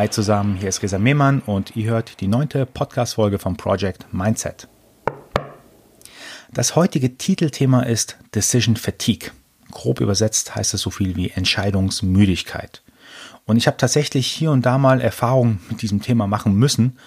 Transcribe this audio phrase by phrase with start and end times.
[0.00, 4.66] Hi zusammen, hier ist Reza Mehmann und ihr hört die neunte Podcast-Folge vom Project Mindset.
[6.54, 9.30] Das heutige Titelthema ist Decision Fatigue.
[9.70, 12.82] Grob übersetzt heißt es so viel wie Entscheidungsmüdigkeit.
[13.44, 16.98] Und ich habe tatsächlich hier und da mal Erfahrungen mit diesem Thema machen müssen,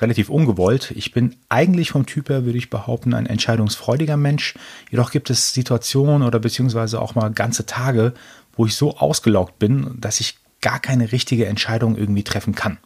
[0.00, 0.92] relativ ungewollt.
[0.92, 4.54] Ich bin eigentlich vom Typ her, würde ich behaupten, ein entscheidungsfreudiger Mensch.
[4.90, 8.14] Jedoch gibt es Situationen oder beziehungsweise auch mal ganze Tage,
[8.56, 12.78] wo ich so ausgelaugt bin, dass ich gar keine richtige Entscheidung irgendwie treffen kann.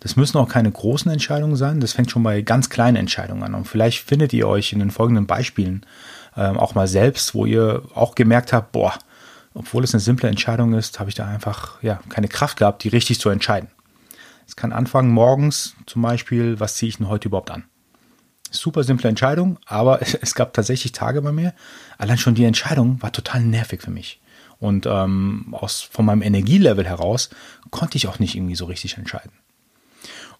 [0.00, 3.54] Das müssen auch keine großen Entscheidungen sein, das fängt schon bei ganz kleinen Entscheidungen an.
[3.54, 5.86] Und vielleicht findet ihr euch in den folgenden Beispielen
[6.36, 8.94] ähm, auch mal selbst, wo ihr auch gemerkt habt, boah,
[9.54, 12.88] obwohl es eine simple Entscheidung ist, habe ich da einfach ja, keine Kraft gehabt, die
[12.88, 13.70] richtig zu entscheiden.
[14.46, 17.64] Es kann anfangen morgens zum Beispiel, was ziehe ich denn heute überhaupt an?
[18.50, 21.54] Super simple Entscheidung, aber es, es gab tatsächlich Tage bei mir,
[21.98, 24.20] allein schon die Entscheidung war total nervig für mich.
[24.62, 27.30] Und ähm, aus, von meinem Energielevel heraus
[27.72, 29.32] konnte ich auch nicht irgendwie so richtig entscheiden.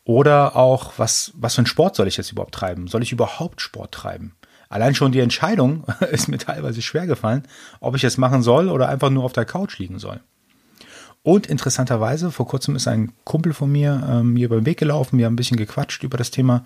[0.05, 2.87] Oder auch, was, was für einen Sport soll ich jetzt überhaupt treiben?
[2.87, 4.37] Soll ich überhaupt Sport treiben?
[4.69, 7.49] Allein schon die Entscheidung ist mir teilweise schwer gefallen,
[7.81, 10.21] ob ich es machen soll oder einfach nur auf der Couch liegen soll.
[11.25, 15.19] Und interessanterweise, vor kurzem ist ein Kumpel von mir ähm, mir über den Weg gelaufen,
[15.19, 16.65] wir haben ein bisschen gequatscht über das Thema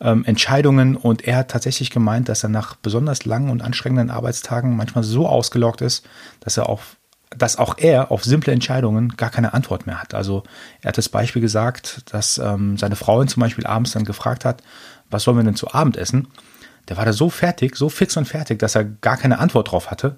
[0.00, 4.76] ähm, Entscheidungen und er hat tatsächlich gemeint, dass er nach besonders langen und anstrengenden Arbeitstagen
[4.76, 6.06] manchmal so ausgelockt ist,
[6.40, 6.96] dass er auf
[7.36, 10.14] dass auch er auf simple Entscheidungen gar keine Antwort mehr hat.
[10.14, 10.44] Also
[10.80, 14.46] er hat das Beispiel gesagt, dass ähm, seine Frau ihn zum Beispiel abends dann gefragt
[14.46, 14.62] hat,
[15.10, 16.28] was sollen wir denn zu Abend essen?
[16.88, 19.90] Der war da so fertig, so fix und fertig, dass er gar keine Antwort drauf
[19.90, 20.16] hatte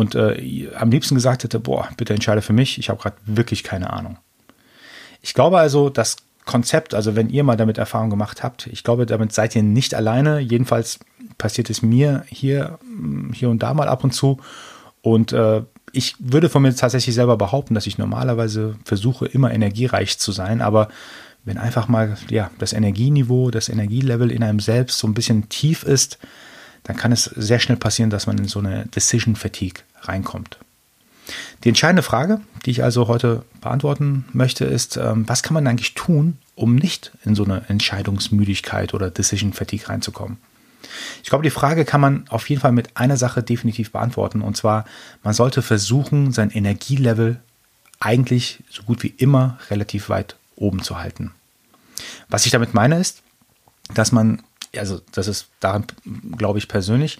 [0.00, 3.62] und äh, am liebsten gesagt hätte, boah, bitte entscheide für mich, ich habe gerade wirklich
[3.62, 4.16] keine Ahnung.
[5.22, 9.06] Ich glaube also, das Konzept, also wenn ihr mal damit Erfahrung gemacht habt, ich glaube,
[9.06, 10.40] damit seid ihr nicht alleine.
[10.40, 10.98] Jedenfalls
[11.38, 12.78] passiert es mir hier,
[13.32, 14.38] hier und da mal ab und zu.
[15.02, 20.18] Und äh, ich würde von mir tatsächlich selber behaupten, dass ich normalerweise versuche, immer energiereich
[20.18, 20.88] zu sein, aber
[21.44, 25.84] wenn einfach mal ja, das Energieniveau, das Energielevel in einem selbst so ein bisschen tief
[25.84, 26.18] ist,
[26.84, 30.58] dann kann es sehr schnell passieren, dass man in so eine Decision Fatigue reinkommt.
[31.64, 35.94] Die entscheidende Frage, die ich also heute beantworten möchte, ist, ähm, was kann man eigentlich
[35.94, 40.38] tun, um nicht in so eine Entscheidungsmüdigkeit oder Decision Fatigue reinzukommen?
[41.22, 44.40] Ich glaube, die Frage kann man auf jeden Fall mit einer Sache definitiv beantworten.
[44.40, 44.86] Und zwar,
[45.22, 47.40] man sollte versuchen, sein Energielevel
[48.00, 51.32] eigentlich so gut wie immer relativ weit oben zu halten.
[52.28, 53.22] Was ich damit meine ist,
[53.94, 54.42] dass man,
[54.76, 55.86] also das ist daran,
[56.36, 57.18] glaube ich persönlich,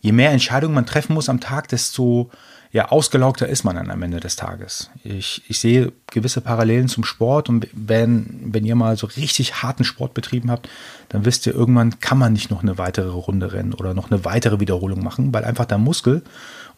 [0.00, 2.30] je mehr Entscheidungen man treffen muss am Tag, desto
[2.72, 4.90] ja, ausgelaugter ist man dann am Ende des Tages.
[5.02, 9.82] Ich, ich sehe gewisse Parallelen zum Sport und wenn, wenn ihr mal so richtig harten
[9.82, 10.68] Sport betrieben habt,
[11.08, 14.24] dann wisst ihr, irgendwann kann man nicht noch eine weitere Runde rennen oder noch eine
[14.24, 16.22] weitere Wiederholung machen, weil einfach der Muskel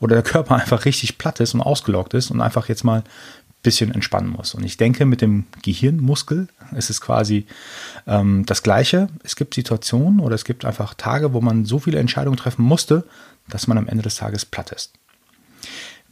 [0.01, 3.05] oder der Körper einfach richtig platt ist und ausgelaugt ist und einfach jetzt mal
[3.63, 4.55] bisschen entspannen muss.
[4.55, 7.47] Und ich denke, mit dem Gehirnmuskel ist es quasi
[8.07, 9.09] ähm, das Gleiche.
[9.23, 13.05] Es gibt Situationen oder es gibt einfach Tage, wo man so viele Entscheidungen treffen musste,
[13.49, 14.93] dass man am Ende des Tages platt ist.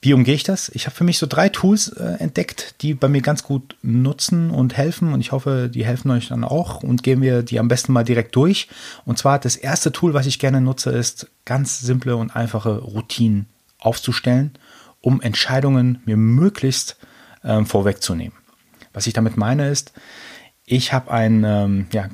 [0.02, 0.70] Wie umgehe ich das?
[0.70, 4.50] Ich habe für mich so drei Tools äh, entdeckt, die bei mir ganz gut nutzen
[4.50, 5.12] und helfen.
[5.12, 6.82] Und ich hoffe, die helfen euch dann auch.
[6.82, 8.68] Und gehen wir die am besten mal direkt durch.
[9.04, 13.46] Und zwar das erste Tool, was ich gerne nutze, ist ganz simple und einfache Routinen
[13.78, 14.52] aufzustellen,
[15.02, 16.96] um Entscheidungen mir möglichst
[17.44, 18.36] ähm, vorwegzunehmen.
[18.92, 19.92] Was ich damit meine ist,
[20.72, 22.08] ich habe einen ähm, ja,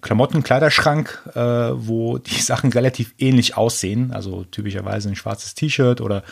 [0.00, 4.12] Klamotten-Kleiderschrank, äh, wo die Sachen relativ ähnlich aussehen.
[4.12, 6.22] Also typischerweise ein schwarzes T-Shirt oder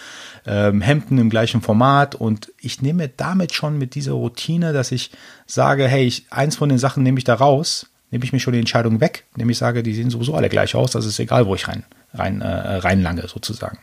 [0.46, 2.14] ähm, Hemden im gleichen Format.
[2.14, 5.10] Und ich nehme damit schon mit dieser Routine, dass ich
[5.44, 8.54] sage, hey, ich, eins von den Sachen nehme ich da raus, nehme ich mir schon
[8.54, 10.92] die Entscheidung weg, indem ich sage, die sehen sowieso alle gleich aus.
[10.92, 11.84] Das ist egal, wo ich rein,
[12.14, 13.78] rein, äh, reinlange sozusagen.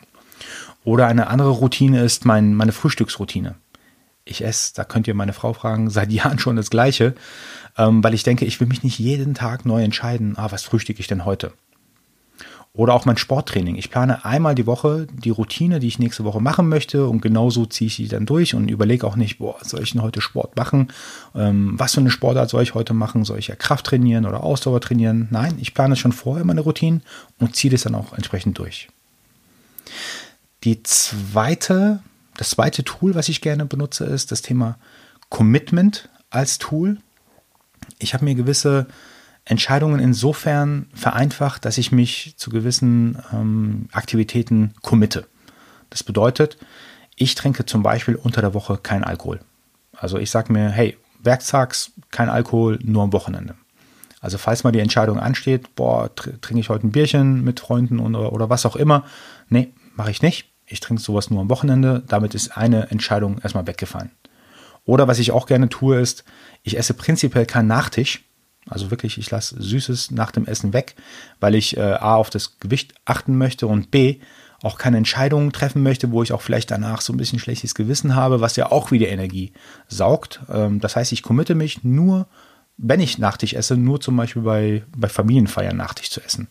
[0.83, 3.53] Oder eine andere Routine ist mein, meine Frühstücksroutine.
[4.25, 7.15] Ich esse, da könnt ihr meine Frau fragen, seit Jahren schon das Gleiche
[7.77, 10.99] ähm, weil ich denke, ich will mich nicht jeden Tag neu entscheiden, ah, was frühstücke
[10.99, 11.53] ich denn heute?
[12.75, 13.75] Oder auch mein Sporttraining.
[13.75, 17.67] Ich plane einmal die Woche die Routine, die ich nächste Woche machen möchte und genauso
[17.67, 20.55] ziehe ich die dann durch und überlege auch nicht, boah, soll ich denn heute Sport
[20.55, 20.91] machen?
[21.35, 23.25] Ähm, was für eine Sportart soll ich heute machen?
[23.25, 25.27] Soll ich ja Kraft trainieren oder Ausdauer trainieren?
[25.29, 27.03] Nein, ich plane schon vorher meine Routinen
[27.39, 28.89] und ziehe das dann auch entsprechend durch.
[30.63, 32.01] Die zweite,
[32.37, 34.77] das zweite Tool, was ich gerne benutze, ist das Thema
[35.29, 36.97] Commitment als Tool
[37.99, 38.87] ich habe mir gewisse
[39.45, 45.27] Entscheidungen insofern vereinfacht, dass ich mich zu gewissen ähm, Aktivitäten committe.
[45.89, 46.57] Das bedeutet,
[47.15, 49.39] ich trinke zum Beispiel unter der Woche kein Alkohol.
[49.95, 53.55] Also ich sage mir, hey, werktags kein Alkohol, nur am Wochenende.
[54.21, 58.31] Also falls mal die Entscheidung ansteht, boah, trinke ich heute ein Bierchen mit Freunden oder,
[58.31, 59.03] oder was auch immer.
[59.49, 60.52] Nee, mache ich nicht.
[60.65, 62.03] Ich trinke sowas nur am Wochenende.
[62.07, 64.11] Damit ist eine Entscheidung erstmal weggefallen.
[64.85, 66.23] Oder was ich auch gerne tue, ist,
[66.63, 68.23] ich esse prinzipiell keinen Nachtisch.
[68.69, 70.95] Also wirklich, ich lasse Süßes nach dem Essen weg,
[71.39, 74.19] weil ich äh, A auf das Gewicht achten möchte und B
[74.61, 78.15] auch keine Entscheidungen treffen möchte, wo ich auch vielleicht danach so ein bisschen schlechtes Gewissen
[78.15, 79.51] habe, was ja auch wieder Energie
[79.89, 80.39] saugt.
[80.49, 82.27] Ähm, das heißt, ich committe mich nur,
[82.77, 86.47] wenn ich Nachtisch esse, nur zum Beispiel bei, bei Familienfeiern Nachtisch zu essen.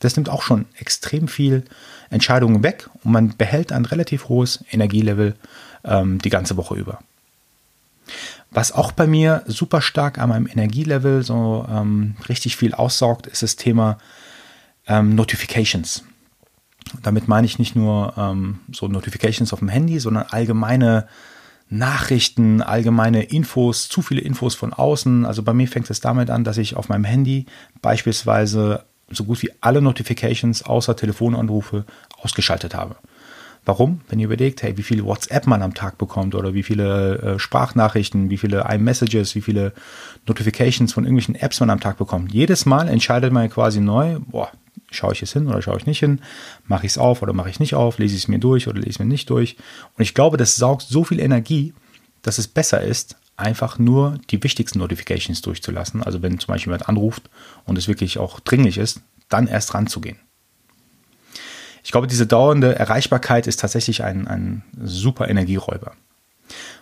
[0.00, 1.64] Das nimmt auch schon extrem viel
[2.10, 5.36] Entscheidungen weg und man behält ein relativ hohes Energielevel
[5.84, 6.98] ähm, die ganze Woche über.
[8.50, 13.42] Was auch bei mir super stark an meinem Energielevel so ähm, richtig viel aussaugt, ist
[13.42, 13.98] das Thema
[14.88, 16.02] ähm, Notifications.
[17.02, 21.06] Damit meine ich nicht nur ähm, so Notifications auf dem Handy, sondern allgemeine
[21.68, 25.24] Nachrichten, allgemeine Infos, zu viele Infos von außen.
[25.24, 27.46] Also bei mir fängt es damit an, dass ich auf meinem Handy
[27.80, 31.84] beispielsweise so gut wie alle Notifications außer Telefonanrufe
[32.22, 32.96] ausgeschaltet habe.
[33.66, 34.00] Warum?
[34.08, 37.38] Wenn ihr überlegt, hey, wie viele WhatsApp man am Tag bekommt oder wie viele äh,
[37.38, 39.74] Sprachnachrichten, wie viele iMessages, wie viele
[40.26, 42.32] Notifications von irgendwelchen Apps man am Tag bekommt.
[42.32, 44.50] Jedes Mal entscheidet man quasi neu, boah,
[44.90, 46.20] schaue ich es hin oder schaue ich nicht hin,
[46.66, 48.78] mache ich es auf oder mache ich nicht auf, lese ich es mir durch oder
[48.78, 49.56] lese ich es mir nicht durch.
[49.96, 51.74] Und ich glaube, das saugt so viel Energie,
[52.22, 56.02] dass es besser ist, einfach nur die wichtigsten Notifications durchzulassen.
[56.02, 57.30] Also wenn zum Beispiel jemand anruft
[57.64, 60.18] und es wirklich auch dringlich ist, dann erst ranzugehen.
[61.82, 65.92] Ich glaube, diese dauernde Erreichbarkeit ist tatsächlich ein, ein super Energieräuber.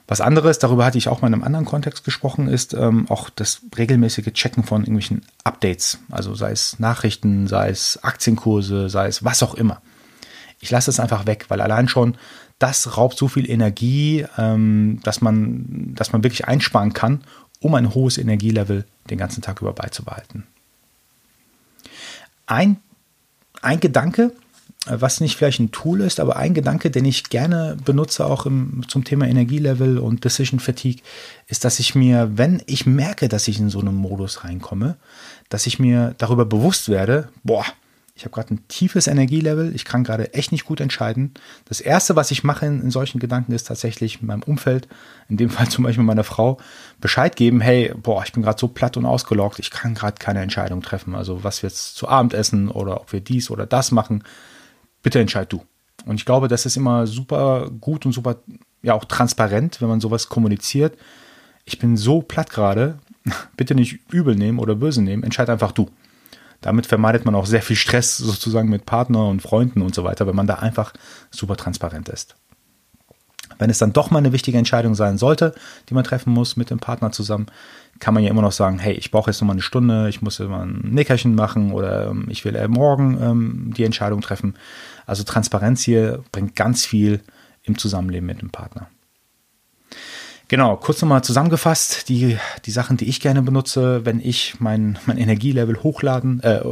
[0.07, 3.29] Was anderes, darüber hatte ich auch mal in einem anderen Kontext gesprochen, ist ähm, auch
[3.29, 5.99] das regelmäßige Checken von irgendwelchen Updates.
[6.11, 9.83] Also sei es Nachrichten, sei es Aktienkurse, sei es was auch immer.
[10.61, 12.17] Ich lasse es einfach weg, weil allein schon
[12.59, 17.23] das raubt so viel Energie, ähm, dass, man, dass man wirklich einsparen kann,
[17.61, 20.45] um ein hohes Energielevel den ganzen Tag über beizubehalten.
[22.47, 22.79] Ein,
[23.63, 24.33] ein Gedanke,
[24.87, 28.83] was nicht vielleicht ein Tool ist, aber ein Gedanke, den ich gerne benutze, auch im,
[28.89, 31.03] zum Thema Energielevel und Decision Fatigue,
[31.47, 34.97] ist, dass ich mir, wenn ich merke, dass ich in so einen Modus reinkomme,
[35.49, 37.65] dass ich mir darüber bewusst werde, boah,
[38.19, 41.35] ich habe gerade ein tiefes Energielevel, ich kann gerade echt nicht gut entscheiden.
[41.67, 44.89] Das Erste, was ich mache in, in, solchen Gedanken, ist tatsächlich meinem Umfeld,
[45.29, 46.59] in dem Fall zum Beispiel meiner Frau,
[47.01, 50.43] Bescheid geben, hey, boah, ich bin gerade so platt und ausgelockt, ich kann gerade keine
[50.43, 51.15] Entscheidung treffen.
[51.15, 54.25] Also was wir jetzt zu Abend essen oder ob wir dies oder das machen,
[55.05, 55.63] bitte entscheid du.
[56.05, 58.39] Und ich glaube, das ist immer super gut und super,
[58.83, 60.99] ja auch transparent, wenn man sowas kommuniziert.
[61.65, 62.99] Ich bin so platt gerade,
[63.57, 65.89] bitte nicht übel nehmen oder böse nehmen, entscheid einfach du.
[66.61, 70.27] Damit vermeidet man auch sehr viel Stress sozusagen mit Partner und Freunden und so weiter,
[70.27, 70.93] wenn man da einfach
[71.31, 72.35] super transparent ist.
[73.59, 75.55] Wenn es dann doch mal eine wichtige Entscheidung sein sollte,
[75.89, 77.47] die man treffen muss mit dem Partner zusammen,
[77.99, 80.23] kann man ja immer noch sagen, hey, ich brauche jetzt noch mal eine Stunde, ich
[80.23, 84.55] muss mal ein Nickerchen machen oder ähm, ich will äh, morgen ähm, die Entscheidung treffen.
[85.07, 87.21] Also Transparenz hier bringt ganz viel
[87.63, 88.89] im Zusammenleben mit dem Partner.
[90.49, 95.19] Genau, kurz nochmal zusammengefasst, die, die Sachen, die ich gerne benutze, wenn ich mein, mein
[95.19, 96.63] Energielevel hochladen, äh,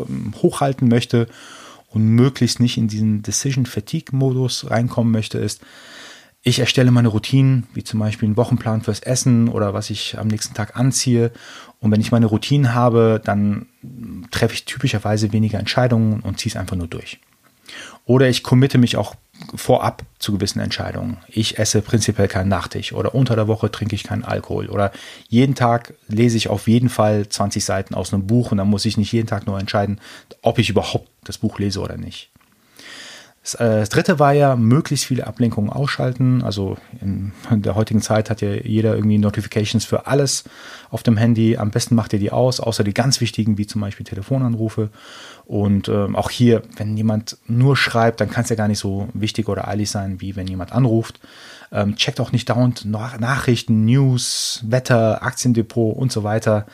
[0.42, 1.28] hochhalten möchte
[1.90, 5.60] und möglichst nicht in diesen Decision Fatigue Modus reinkommen möchte, ist,
[6.42, 10.28] ich erstelle meine Routinen, wie zum Beispiel einen Wochenplan fürs Essen oder was ich am
[10.28, 11.32] nächsten Tag anziehe.
[11.80, 13.66] Und wenn ich meine Routinen habe, dann
[14.30, 17.18] treffe ich typischerweise weniger Entscheidungen und ziehe es einfach nur durch.
[18.04, 19.16] Oder ich committe mich auch
[19.54, 21.18] vorab zu gewissen Entscheidungen.
[21.28, 24.92] Ich esse prinzipiell keinen Nachtisch oder unter der Woche trinke ich keinen Alkohol oder
[25.28, 28.84] jeden Tag lese ich auf jeden Fall 20 Seiten aus einem Buch und dann muss
[28.84, 30.00] ich nicht jeden Tag nur entscheiden,
[30.42, 32.30] ob ich überhaupt das Buch lese oder nicht.
[33.54, 36.42] Äh, das dritte war ja, möglichst viele Ablenkungen ausschalten.
[36.42, 40.44] Also in der heutigen Zeit hat ja jeder irgendwie Notifications für alles
[40.90, 41.56] auf dem Handy.
[41.56, 44.90] Am besten macht ihr die aus, außer die ganz wichtigen, wie zum Beispiel Telefonanrufe.
[45.44, 49.08] Und ähm, auch hier, wenn jemand nur schreibt, dann kann es ja gar nicht so
[49.14, 51.20] wichtig oder eilig sein, wie wenn jemand anruft.
[51.72, 56.66] Ähm, checkt auch nicht dauernd Nachrichten, News, Wetter, Aktiendepot und so weiter.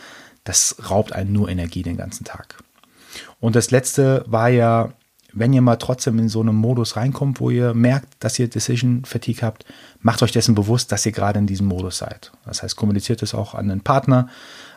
[0.44, 2.56] Das raubt einen nur Energie den ganzen Tag.
[3.40, 4.92] Und das letzte war ja,
[5.32, 9.04] wenn ihr mal trotzdem in so einen Modus reinkommt, wo ihr merkt, dass ihr Decision
[9.04, 9.64] Fatigue habt,
[10.00, 12.32] macht euch dessen bewusst, dass ihr gerade in diesem Modus seid.
[12.44, 14.28] Das heißt, kommuniziert es auch an den Partner,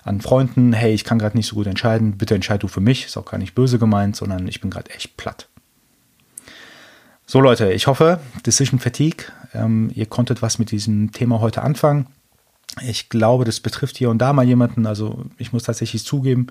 [0.04, 3.06] an Freunden, hey, ich kann gerade nicht so gut entscheiden, bitte entscheid du für mich,
[3.06, 5.48] ist auch gar nicht böse gemeint, sondern ich bin gerade echt platt.
[7.26, 12.08] So Leute, ich hoffe, Decision Fatigue, ähm, ihr konntet was mit diesem Thema heute anfangen.
[12.84, 14.86] Ich glaube, das betrifft hier und da mal jemanden.
[14.86, 16.48] Also ich muss tatsächlich zugeben,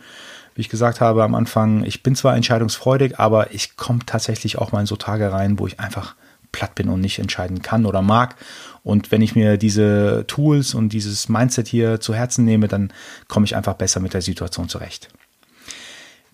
[0.55, 4.73] wie ich gesagt habe am Anfang, ich bin zwar entscheidungsfreudig, aber ich komme tatsächlich auch
[4.73, 6.15] mal in so Tage rein, wo ich einfach
[6.53, 8.37] platt bin und nicht entscheiden kann oder mag.
[8.85, 12.93] Und wenn ich mir diese Tools und dieses Mindset hier zu Herzen nehme, dann
[13.27, 15.09] komme ich einfach besser mit der Situation zurecht.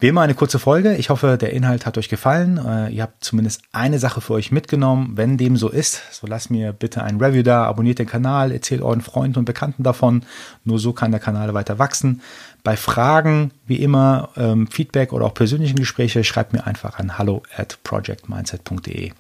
[0.01, 0.97] Wie immer eine kurze Folge.
[0.97, 2.57] Ich hoffe, der Inhalt hat euch gefallen.
[2.57, 5.13] Äh, ihr habt zumindest eine Sache für euch mitgenommen.
[5.17, 8.81] Wenn dem so ist, so lasst mir bitte ein Review da, abonniert den Kanal, erzählt
[8.81, 10.23] euren Freunden und Bekannten davon.
[10.65, 12.23] Nur so kann der Kanal weiter wachsen.
[12.65, 17.43] Bei Fragen, wie immer, ähm, Feedback oder auch persönlichen Gespräche, schreibt mir einfach an hallo
[17.55, 19.13] at projectmindset.de.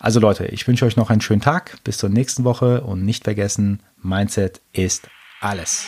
[0.00, 1.78] Also Leute, ich wünsche euch noch einen schönen Tag.
[1.84, 5.06] Bis zur nächsten Woche und nicht vergessen, Mindset ist
[5.40, 5.86] alles.